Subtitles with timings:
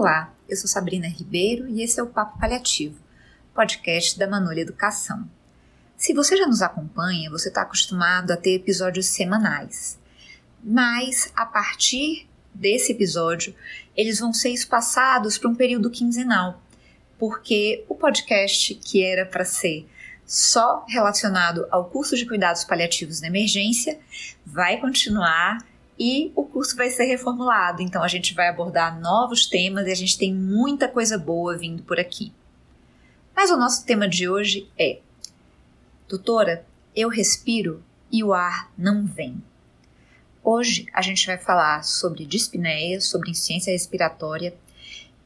[0.00, 2.94] Olá, eu sou Sabrina Ribeiro e esse é o Papo Paliativo,
[3.52, 5.28] podcast da Manolha Educação.
[5.96, 9.98] Se você já nos acompanha, você está acostumado a ter episódios semanais.
[10.62, 13.52] Mas a partir desse episódio,
[13.96, 16.62] eles vão ser espaçados para um período quinzenal,
[17.18, 19.84] porque o podcast que era para ser
[20.24, 23.98] só relacionado ao curso de cuidados paliativos na emergência
[24.46, 25.58] vai continuar
[25.98, 27.82] e o curso vai ser reformulado.
[27.82, 31.82] Então a gente vai abordar novos temas e a gente tem muita coisa boa vindo
[31.82, 32.32] por aqui.
[33.34, 35.00] Mas o nosso tema de hoje é:
[36.08, 39.42] Doutora, eu respiro e o ar não vem.
[40.42, 44.54] Hoje a gente vai falar sobre dispneia, sobre insuficiência respiratória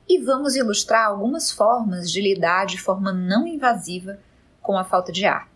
[0.09, 4.19] e vamos ilustrar algumas formas de lidar de forma não invasiva
[4.61, 5.48] com a falta de ar.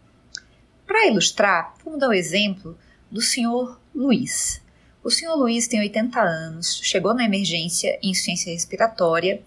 [0.86, 2.78] Para ilustrar, vamos dar o um exemplo
[3.10, 4.62] do senhor Luiz.
[5.06, 9.40] O senhor Luiz tem 80 anos, chegou na emergência em insuficiência respiratória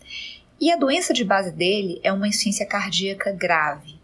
[0.58, 4.00] e a doença de base dele é uma insuficiência cardíaca grave.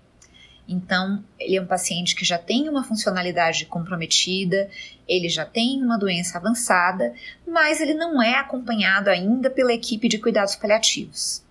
[0.67, 4.69] Então, ele é um paciente que já tem uma funcionalidade comprometida,
[5.07, 7.13] ele já tem uma doença avançada,
[7.47, 11.41] mas ele não é acompanhado ainda pela equipe de cuidados paliativos.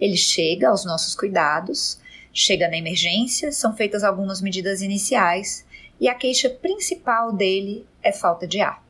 [0.00, 2.00] Ele chega aos nossos cuidados,
[2.32, 5.66] chega na emergência, são feitas algumas medidas iniciais
[6.00, 8.85] e a queixa principal dele é falta de ar.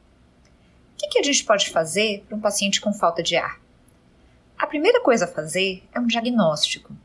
[1.07, 3.61] Que, que a gente pode fazer para um paciente com falta de ar?
[4.59, 6.97] A primeira coisa a fazer é um diagnóstico.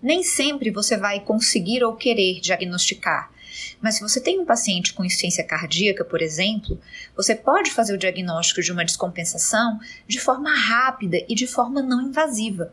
[0.00, 3.32] Nem sempre você vai conseguir ou querer diagnosticar,
[3.80, 6.80] mas se você tem um paciente com insuficiência cardíaca, por exemplo,
[7.16, 12.00] você pode fazer o diagnóstico de uma descompensação de forma rápida e de forma não
[12.00, 12.72] invasiva.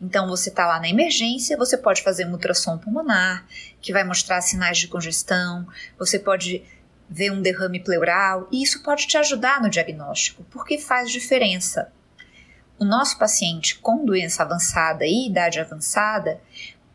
[0.00, 3.46] Então, você está lá na emergência, você pode fazer um ultrassom pulmonar,
[3.80, 5.66] que vai mostrar sinais de congestão,
[5.98, 6.62] você pode
[7.08, 11.92] ver um derrame pleural, e isso pode te ajudar no diagnóstico, porque faz diferença.
[12.78, 16.40] O nosso paciente com doença avançada e idade avançada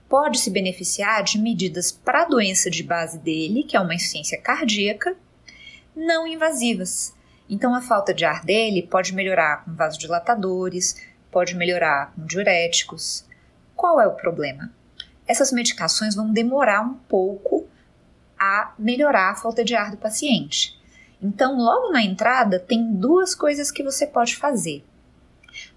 [0.10, 4.40] pode se beneficiar de medidas para a doença de base dele, que é uma insuficiência
[4.42, 5.16] cardíaca,
[5.96, 7.14] não invasivas.
[7.50, 10.96] Então, a falta de ar dele pode melhorar com vasodilatadores,
[11.32, 13.26] pode melhorar com diuréticos.
[13.76, 14.72] Qual é o problema?
[15.26, 17.57] Essas medicações vão demorar um pouco
[18.40, 20.78] a melhorar a falta de ar do paciente.
[21.22, 24.84] Então, logo na entrada, tem duas coisas que você pode fazer.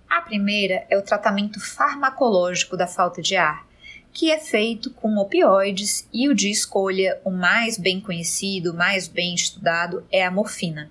[0.09, 3.66] A primeira é o tratamento farmacológico da falta de ar,
[4.12, 9.34] que é feito com opioides e o de escolha, o mais bem conhecido, mais bem
[9.34, 10.91] estudado, é a morfina.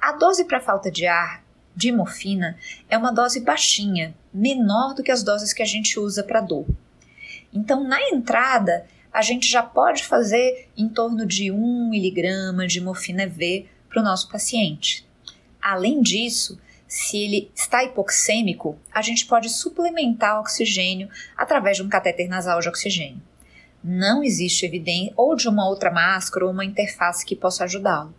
[0.00, 2.58] A dose para falta de ar de morfina
[2.88, 6.66] é uma dose baixinha, menor do que as doses que a gente usa para dor.
[7.52, 13.26] Então, na entrada, a gente já pode fazer em torno de 1 miligrama de morfina
[13.26, 15.06] V para o nosso paciente.
[15.60, 22.28] Além disso, se ele está hipoxêmico, a gente pode suplementar oxigênio através de um catéter
[22.28, 23.22] nasal de oxigênio.
[23.82, 28.14] Não existe evidência, ou de uma outra máscara ou uma interface que possa ajudá-lo.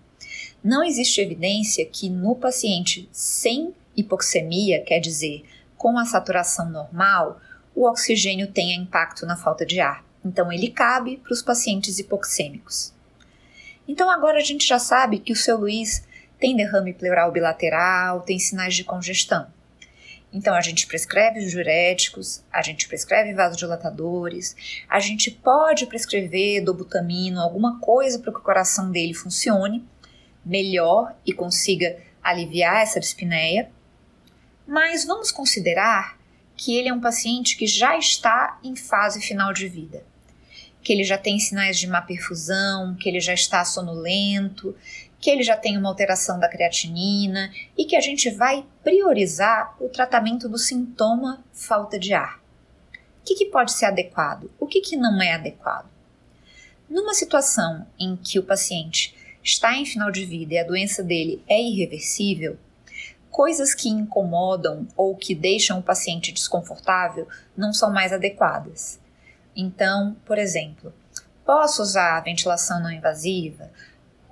[0.63, 5.43] Não existe evidência que no paciente sem hipoxemia, quer dizer,
[5.77, 7.39] com a saturação normal,
[7.75, 10.03] o oxigênio tenha impacto na falta de ar.
[10.23, 12.93] Então, ele cabe para os pacientes hipoxêmicos.
[13.87, 16.05] Então, agora a gente já sabe que o seu Luiz
[16.39, 19.47] tem derrame pleural bilateral, tem sinais de congestão.
[20.31, 24.55] Então, a gente prescreve os diuréticos, a gente prescreve vasodilatadores,
[24.87, 29.83] a gente pode prescrever dobutamina, alguma coisa para que o coração dele funcione
[30.45, 33.69] melhor e consiga aliviar essa dispneia.
[34.65, 36.17] Mas vamos considerar
[36.55, 40.10] que ele é um paciente que já está em fase final de vida
[40.83, 44.75] que ele já tem sinais de má perfusão, que ele já está sonolento,
[45.19, 49.87] que ele já tem uma alteração da creatinina e que a gente vai priorizar o
[49.87, 52.41] tratamento do sintoma falta de ar.
[53.21, 54.49] O que, que pode ser adequado?
[54.59, 55.87] O que, que não é adequado?
[56.89, 61.43] Numa situação em que o paciente está em final de vida e a doença dele
[61.47, 62.57] é irreversível,
[63.29, 68.99] coisas que incomodam ou que deixam o paciente desconfortável não são mais adequadas.
[69.55, 70.93] Então, por exemplo,
[71.45, 73.71] posso usar a ventilação não invasiva?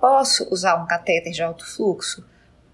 [0.00, 2.26] Posso usar um catéter de alto fluxo?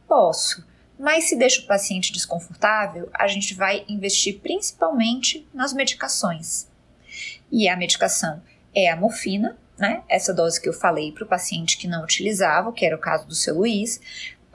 [0.06, 0.64] Posso,
[0.98, 6.69] mas se deixa o paciente desconfortável, a gente vai investir principalmente nas medicações.
[7.50, 8.43] E a medicação
[8.75, 10.02] é a morfina, né?
[10.08, 13.26] Essa dose que eu falei para o paciente que não utilizava, que era o caso
[13.26, 14.00] do seu Luiz,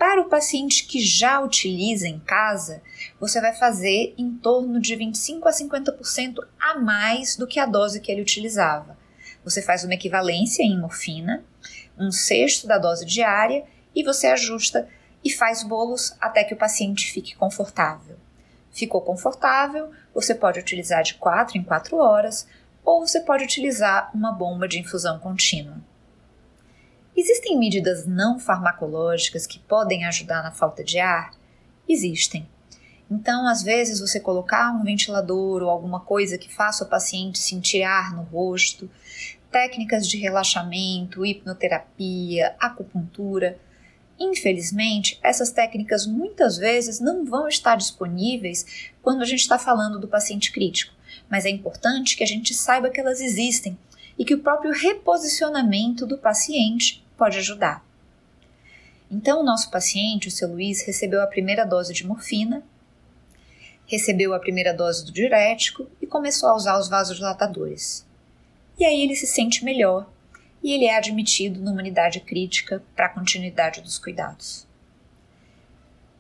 [0.01, 2.81] para o paciente que já utiliza em casa,
[3.19, 8.01] você vai fazer em torno de 25 a 50% a mais do que a dose
[8.01, 8.97] que ele utilizava.
[9.43, 11.45] Você faz uma equivalência em morfina,
[11.95, 13.63] um sexto da dose diária,
[13.93, 14.89] e você ajusta
[15.23, 18.17] e faz bolos até que o paciente fique confortável.
[18.71, 22.47] Ficou confortável, você pode utilizar de 4 em 4 horas
[22.83, 25.90] ou você pode utilizar uma bomba de infusão contínua.
[27.15, 31.33] Existem medidas não farmacológicas que podem ajudar na falta de ar?
[31.87, 32.47] Existem.
[33.09, 37.83] Então, às vezes, você colocar um ventilador ou alguma coisa que faça o paciente sentir
[37.83, 38.89] ar no rosto,
[39.51, 43.59] técnicas de relaxamento, hipnoterapia, acupuntura.
[44.17, 50.07] Infelizmente, essas técnicas muitas vezes não vão estar disponíveis quando a gente está falando do
[50.07, 50.93] paciente crítico,
[51.29, 53.77] mas é importante que a gente saiba que elas existem
[54.21, 57.83] e que o próprio reposicionamento do paciente pode ajudar.
[59.09, 62.63] Então, o nosso paciente, o seu Luiz, recebeu a primeira dose de morfina,
[63.87, 68.05] recebeu a primeira dose do diurético e começou a usar os vasodilatadores.
[68.77, 70.07] E aí ele se sente melhor
[70.61, 74.67] e ele é admitido numa unidade crítica para a continuidade dos cuidados.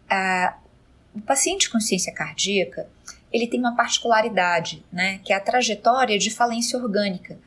[0.09, 0.57] Ah,
[1.13, 2.89] o paciente com ciência cardíaca
[3.31, 7.37] ele tem uma particularidade, né, que é a trajetória de falência orgânica.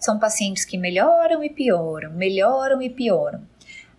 [0.00, 3.46] São pacientes que melhoram e pioram, melhoram e pioram.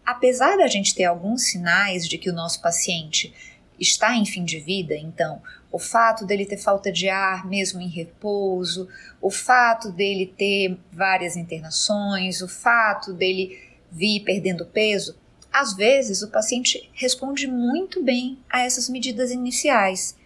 [0.04, 3.34] Apesar da gente ter alguns sinais de que o nosso paciente
[3.80, 7.88] está em fim de vida, então o fato dele ter falta de ar mesmo em
[7.88, 8.90] repouso,
[9.22, 13.60] o fato dele ter várias internações, o fato dele
[13.92, 15.18] vir perdendo peso,
[15.54, 20.18] às vezes o paciente responde muito bem a essas medidas iniciais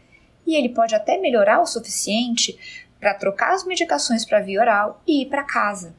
[0.45, 5.21] e ele pode até melhorar o suficiente para trocar as medicações para via oral e
[5.21, 5.95] ir para casa.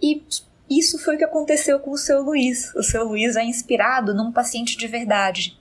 [0.00, 0.22] E
[0.70, 2.74] isso foi o que aconteceu com o seu Luiz.
[2.74, 5.58] O seu Luiz é inspirado num paciente de verdade.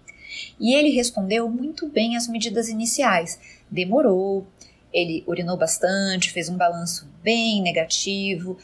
[0.59, 3.39] E ele respondeu muito bem às medidas iniciais.
[3.69, 4.45] Demorou,
[4.93, 8.57] ele urinou bastante, fez um balanço bem negativo,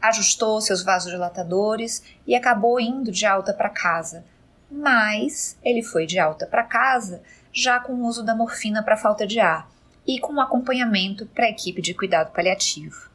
[0.00, 4.24] ajustou seus vasodilatadores e acabou indo de alta para casa.
[4.70, 7.22] Mas ele foi de alta para casa
[7.52, 9.75] já com o uso da morfina para falta de ar
[10.06, 13.10] e com acompanhamento para a equipe de cuidado paliativo.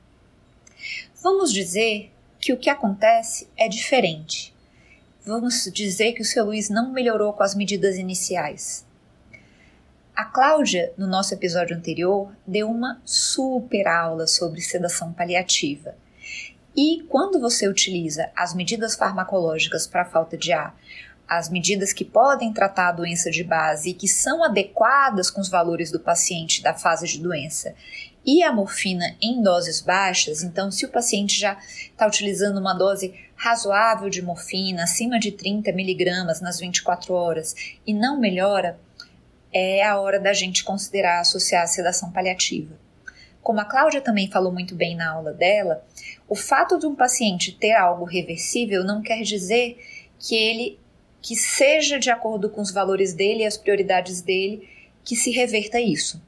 [1.22, 4.54] Vamos dizer que o que acontece é diferente.
[5.24, 8.86] Vamos dizer que o seu Luiz não melhorou com as medidas iniciais.
[10.16, 15.96] A Cláudia, no nosso episódio anterior, deu uma super aula sobre sedação paliativa.
[16.76, 20.76] E quando você utiliza as medidas farmacológicas para falta de ar,
[21.28, 25.50] as medidas que podem tratar a doença de base e que são adequadas com os
[25.50, 27.74] valores do paciente da fase de doença
[28.26, 33.14] e a morfina em doses baixas, então se o paciente já está utilizando uma dose
[33.36, 38.80] razoável de morfina, acima de 30 miligramas nas 24 horas, e não melhora,
[39.52, 42.80] é a hora da gente considerar associar a sedação paliativa.
[43.42, 45.84] Como a Cláudia também falou muito bem na aula dela,
[46.30, 49.80] o fato de um paciente ter algo reversível não quer dizer
[50.20, 50.80] que ele
[51.22, 54.68] que seja de acordo com os valores dele e as prioridades dele
[55.04, 56.22] que se reverta isso.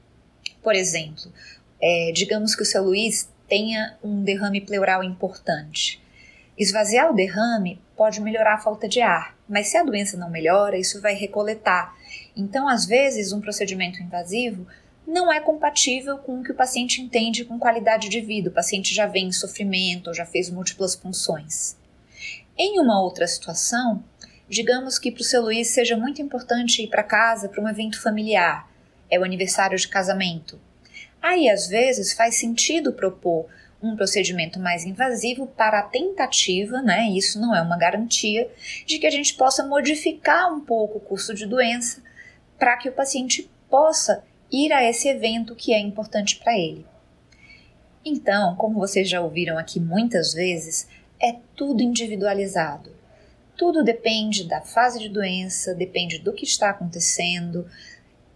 [0.62, 1.32] Por exemplo,
[1.80, 6.00] é, digamos que o seu Luiz tenha um derrame pleural importante.
[6.56, 10.78] Esvaziar o derrame pode melhorar a falta de ar, mas se a doença não melhora,
[10.78, 11.94] isso vai recoletar.
[12.36, 14.66] Então, às vezes, um procedimento invasivo
[15.06, 18.48] não é compatível com o que o paciente entende com qualidade de vida.
[18.48, 21.76] O paciente já vem em sofrimento ou já fez múltiplas funções.
[22.56, 24.02] Em uma outra situação,
[24.48, 28.00] digamos que para o seu Luiz seja muito importante ir para casa para um evento
[28.00, 28.70] familiar,
[29.10, 30.60] é o aniversário de casamento.
[31.22, 33.46] Aí, às vezes, faz sentido propor
[33.82, 37.08] um procedimento mais invasivo para a tentativa, né?
[37.10, 38.50] Isso não é uma garantia
[38.86, 42.02] de que a gente possa modificar um pouco o curso de doença
[42.58, 46.86] para que o paciente possa ir a esse evento que é importante para ele.
[48.04, 50.88] Então, como vocês já ouviram aqui muitas vezes,
[51.20, 52.93] é tudo individualizado.
[53.56, 57.68] Tudo depende da fase de doença, depende do que está acontecendo,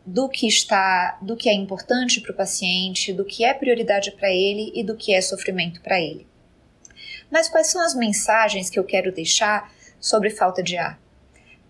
[0.06, 4.30] do que está, do que é importante para o paciente, do que é prioridade para
[4.30, 6.26] ele e do que é sofrimento para ele.
[7.30, 10.98] Mas quais são as mensagens que eu quero deixar sobre falta de ar?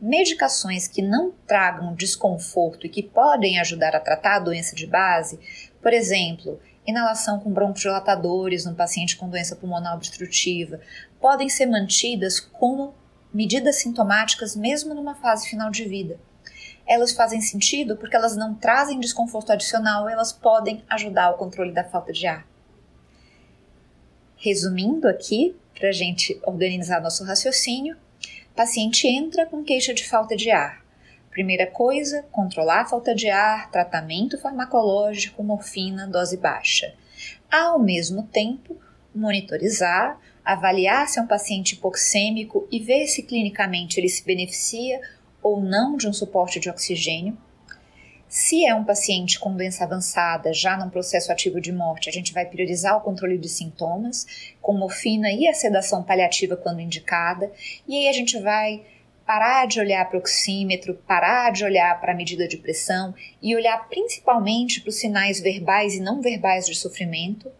[0.00, 5.40] Medicações que não tragam desconforto e que podem ajudar a tratar a doença de base,
[5.82, 10.80] por exemplo, inalação com broncodilatadores no paciente com doença pulmonar obstrutiva,
[11.20, 12.94] podem ser mantidas como
[13.32, 16.18] medidas sintomáticas mesmo numa fase final de vida
[16.88, 21.84] elas fazem sentido porque elas não trazem desconforto adicional, elas podem ajudar ao controle da
[21.84, 22.46] falta de ar.
[24.36, 27.96] Resumindo aqui, para a gente organizar nosso raciocínio,
[28.56, 30.82] paciente entra com queixa de falta de ar.
[31.30, 36.94] Primeira coisa, controlar a falta de ar, tratamento farmacológico, morfina, dose baixa.
[37.50, 38.76] Ao mesmo tempo,
[39.14, 40.18] monitorizar,
[40.52, 44.98] avaliar se é um paciente hipoxêmico e ver se clinicamente ele se beneficia
[45.42, 47.36] ou não de um suporte de oxigênio,
[48.28, 52.34] Se é um paciente com doença avançada, já num processo ativo de morte, a gente
[52.34, 57.50] vai priorizar o controle de sintomas, com morfina e a sedação paliativa quando indicada,
[57.86, 58.82] e aí a gente vai
[59.26, 63.56] parar de olhar para o oxímetro, parar de olhar para a medida de pressão e
[63.56, 67.50] olhar principalmente para os sinais verbais e não verbais de sofrimento.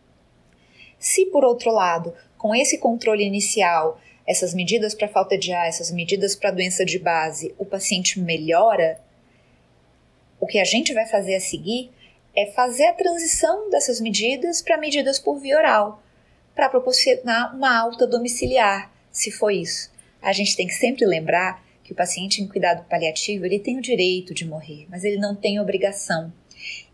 [0.99, 5.90] Se, por outro lado, com esse controle inicial, essas medidas para falta de ar, essas
[5.90, 9.00] medidas para doença de base, o paciente melhora,
[10.40, 11.90] o que a gente vai fazer a seguir
[12.37, 16.02] é fazer a transição dessas medidas para medidas por via oral,
[16.54, 19.90] para proporcionar uma alta domiciliar, se for isso.
[20.23, 23.83] A gente tem que sempre lembrar que o paciente em cuidado paliativo ele tem o
[23.83, 26.33] direito de morrer, mas ele não tem obrigação.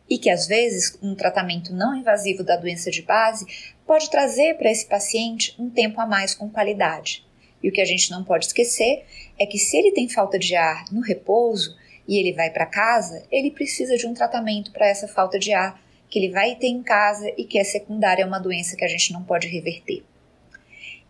[0.09, 4.71] E que às vezes um tratamento não invasivo da doença de base pode trazer para
[4.71, 7.25] esse paciente um tempo a mais com qualidade.
[7.62, 9.05] E o que a gente não pode esquecer
[9.38, 11.76] é que se ele tem falta de ar no repouso,
[12.07, 15.83] e ele vai para casa, ele precisa de um tratamento para essa falta de ar
[16.09, 18.88] que ele vai ter em casa e que é secundária a uma doença que a
[18.88, 20.05] gente não pode reverter.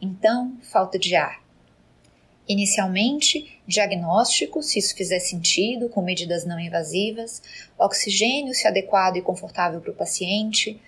[0.01, 1.43] Então, falta de ar.
[2.47, 7.43] Inicialmente, diagnóstico, se isso fizer sentido, com medidas não invasivas,
[7.79, 10.81] oxigênio, se adequado e confortável para o paciente,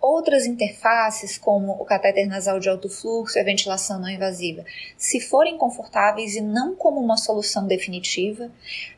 [0.00, 4.64] outras interfaces, como o catéter nasal de alto fluxo e a ventilação não invasiva,
[4.96, 8.50] se forem confortáveis e não como uma solução definitiva,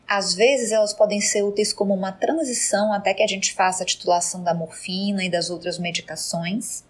[0.06, 3.86] às vezes elas podem ser úteis como uma transição até que a gente faça a
[3.86, 6.84] titulação da morfina e das outras medicações,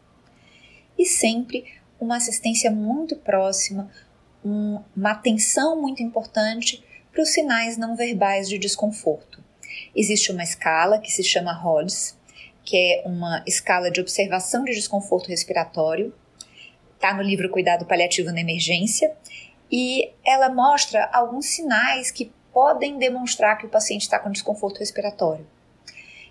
[0.98, 1.64] e sempre
[2.00, 3.90] uma assistência muito próxima,
[4.44, 9.42] um, uma atenção muito importante para os sinais não verbais de desconforto.
[9.94, 12.17] Existe uma escala que se chama RODS,
[12.68, 16.12] que é uma escala de observação de desconforto respiratório.
[16.94, 19.16] Está no livro Cuidado Paliativo na Emergência.
[19.72, 25.46] E ela mostra alguns sinais que podem demonstrar que o paciente está com desconforto respiratório.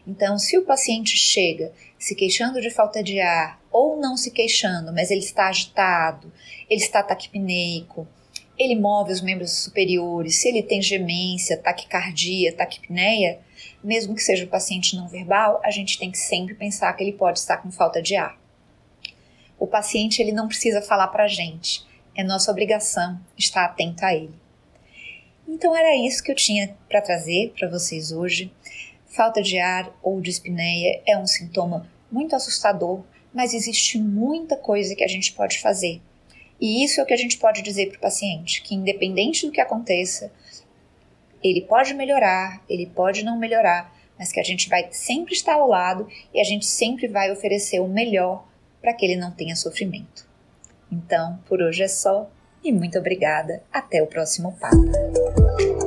[0.05, 4.93] Então, se o paciente chega se queixando de falta de ar ou não se queixando,
[4.93, 6.31] mas ele está agitado,
[6.69, 8.07] ele está taquipneico,
[8.57, 13.39] ele move os membros superiores, se ele tem gemência, taquicardia, taquipneia,
[13.83, 17.13] mesmo que seja o paciente não verbal, a gente tem que sempre pensar que ele
[17.13, 18.39] pode estar com falta de ar.
[19.59, 21.85] O paciente ele não precisa falar para a gente,
[22.15, 24.33] é nossa obrigação estar atento a ele.
[25.47, 28.51] Então era isso que eu tinha para trazer para vocês hoje.
[29.05, 35.03] Falta de ar ou dispneia é um sintoma muito assustador, mas existe muita coisa que
[35.03, 36.01] a gente pode fazer.
[36.59, 39.51] E isso é o que a gente pode dizer para o paciente, que independente do
[39.51, 40.31] que aconteça,
[41.43, 45.67] ele pode melhorar, ele pode não melhorar, mas que a gente vai sempre estar ao
[45.67, 48.45] lado e a gente sempre vai oferecer o melhor
[48.81, 50.27] para que ele não tenha sofrimento.
[50.91, 52.29] Então, por hoje é só
[52.63, 53.61] e muito obrigada.
[53.71, 55.86] Até o próximo papo.